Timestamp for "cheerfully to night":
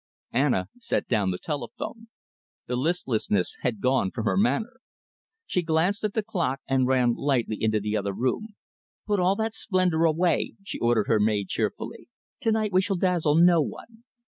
11.49-12.73